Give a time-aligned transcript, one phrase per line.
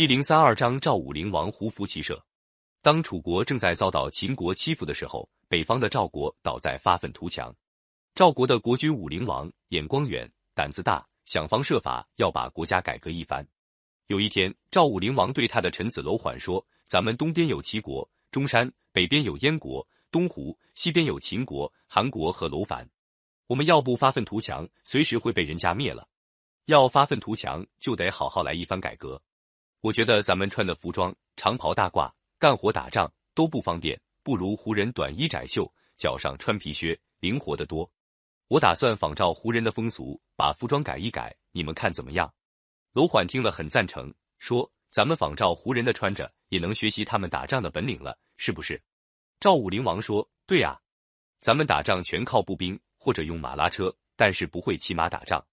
[0.00, 2.24] 第零三二章赵武灵王胡服骑射。
[2.80, 7.54] 当楚国正在遭到秦国欺负的时候，北方的赵国倒在发愤图强。
[8.14, 13.46] 赵国的国君武灵王眼光远，胆子大，想方设法要把国家改革一番。
[14.06, 22.88] 有一天，赵武灵王对他的臣子楼缓说：“咱们东边有齐国、中山，北边有燕国、东湖，西边有秦国、韩国和楼烦。
[23.48, 26.08] 我们要不发愤图强，随时会被人家灭了。
[26.64, 29.20] 要发愤图强，就得好好来一番改革。
[29.80, 37.90] 我觉得咱们穿的服装，长袍大褂。”干活打仗都不方便，不如胡人短衣窄袖，脚上穿皮靴，灵活得多。
[38.48, 42.32] 我打算仿照胡人的风俗，把服装改一改，你们看怎么样？
[42.94, 48.82] 楼缓听了很赞成，说：“咱们仿照胡人的穿着，也能学习他们打仗的本领了，是不是？”
[49.38, 50.80] 赵武灵王说：“对呀，
[51.42, 55.46] 咱们打仗全靠步兵或者用马拉车，但是不会骑马打仗。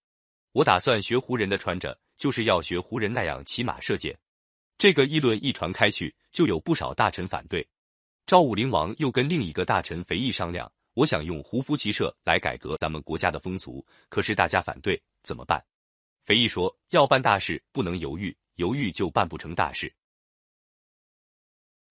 [0.53, 4.17] 我打算学胡人的穿着，就是要学胡人那样骑马射箭。”
[4.77, 7.67] 这个议论一传开去，就有不少大臣反对。
[8.27, 15.63] 赵武灵王又跟另一个大臣肥义商量：“我想用胡服骑射来改革咱们国家的风俗，可是大家反对，怎么办？”
[16.25, 19.91] 肥义说：“要办大事，不能犹豫，犹豫就办不成大事。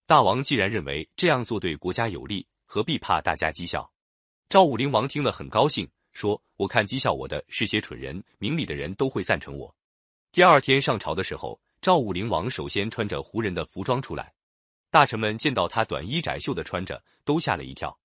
[0.05, 3.91] 大王既然认为这样做对国家有利，何必怕大家讥笑？”
[4.47, 9.75] 赵武灵王听了很高兴，说：“我看讥笑我的是些蠢人，明理的人都会赞成我。”
[10.37, 11.59] 第二天上朝的时候。
[11.81, 14.31] 赵武灵王首先穿着胡人的服装出来，
[14.91, 17.97] 大臣们见到他短衣窄袖的穿着，都吓了一跳。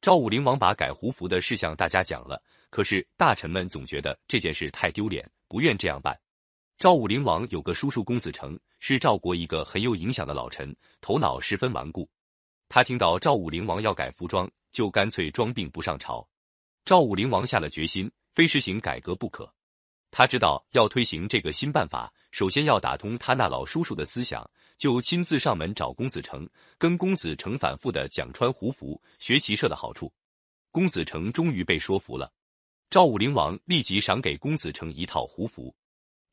[0.00, 6.16] 赵武灵王把改胡服的事向大家讲了，可是大臣们总觉得这件事太丢脸，不愿这样办。
[6.78, 12.08] 赵武灵王有个叔叔公子成，是赵国一个很有影响的老臣，头脑十分顽固。
[12.68, 16.24] 他听到赵武灵王要改服装，就干脆装病不上朝。
[16.84, 19.52] 赵武灵王下了决心，非实行改革不可。
[20.12, 22.12] 他知道要推行这个新办法。
[22.32, 30.12] 首先要打通他那老叔叔的思想，就亲自上门找公子成，跟公子成反复的讲穿胡服、学骑射的好处。
[30.70, 32.30] 公子成终于被说服了，
[32.90, 35.74] 赵武灵王立即赏给公子成一套胡服。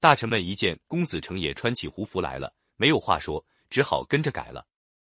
[0.01, 4.65] 大臣们一见公子成也穿起胡服来了，没有话说，只好跟着改了。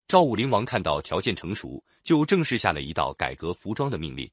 [0.07, 4.31] 赵武灵王看到条件成熟，就正式下了一道改革服装的命令。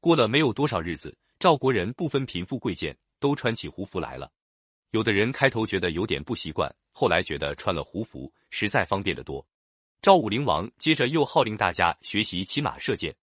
[0.00, 4.28] 过了没有多少日子，赵国人不分贫富贵贱，都穿起胡服来了。
[4.90, 9.46] 有的人开头觉得有点不习惯，后来觉得穿了胡服实在方便得多。
[10.02, 13.14] 赵武灵王接着又号令大家学习骑马射箭，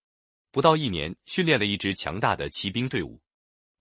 [0.51, 3.19] 不到一年，训练了一支强大的骑兵队伍。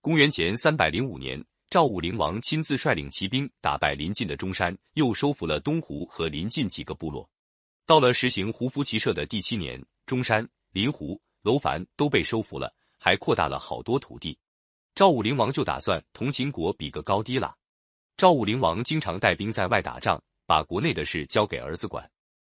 [0.01, 7.27] 公元前三百零五年，赵武灵王亲自率领骑兵打败临近的中山，又收复了东湖和临近几个部落。
[7.85, 14.37] 到了实行胡服骑射的第七年，中山、临湖、楼烦都被收服了，还扩大了好多土地。
[14.99, 17.55] 赵武灵王就打算同秦国比个高低了。
[18.17, 22.05] 赵武灵王经常带兵在外打仗，把国内的事交给儿子管。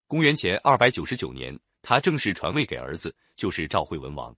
[0.07, 4.33] 公元前二百九十九年，他正式传位给儿子，就是赵惠文王。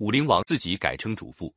[0.00, 1.50] 武灵王自己改称主父。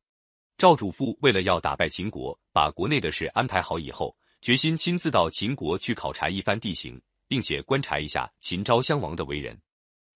[0.58, 9.60] 赵主父为了要打败秦国，把国内的事安排好以后，决心亲自到秦国去考察一番地形，并且观察一下秦昭襄王的为人。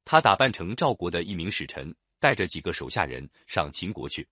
[0.06, 4.26] 他打扮成赵国的一名使臣，带着几个手下人上秦国去。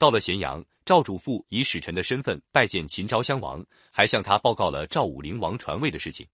[0.00, 6.26] 到了咸阳，赵主父以使臣的身份拜见秦昭襄王，还向他报告了赵武灵王传位的事情。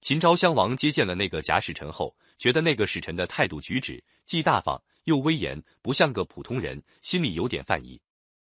[0.00, 8.00] 秦昭襄王接见了那个假使臣后，觉得那个使臣的态度举止既大方又威严，不像个普通人，心里有点犯疑。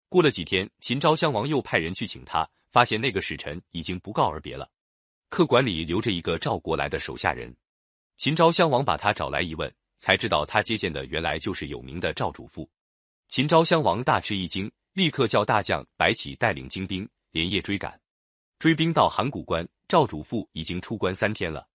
[0.09, 4.69] 过了几天，秦昭襄王又派人去请他，发现那个使臣已经不告而别了，
[5.29, 7.55] 客馆里留着一个赵国来的手下人。
[8.17, 12.69] 秦昭襄王把他找来一问，才知道他接见的原来就是有名的赵主父。
[13.29, 18.01] 秦昭襄王大吃一惊，立刻叫大将白起带领精兵连夜追赶。
[18.59, 21.69] 追兵到函谷关，赵主父已经出关三天了。